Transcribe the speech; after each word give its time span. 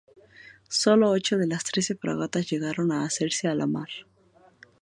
Sólo 0.67 1.11
ocho 1.11 1.37
de 1.37 1.45
las 1.45 1.63
trece 1.63 1.93
fragatas 1.93 2.49
llegaron 2.49 2.91
a 2.91 3.05
hacerse 3.05 3.47
a 3.47 3.53
la 3.53 3.67
mar. 3.67 3.89